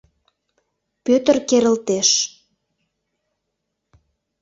[1.05, 2.09] —Пӧтыр керылтеш.